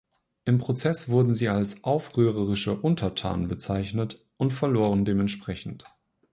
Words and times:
Im 0.45 0.57
Prozess 0.57 1.09
wurden 1.09 1.29
sie 1.29 1.47
als 1.49 1.83
„aufrührerische 1.83 2.73
Untertanen“ 2.75 3.47
bezeichnet 3.47 4.25
und 4.37 4.49
verloren 4.51 5.05
dementsprechend. 5.05 5.83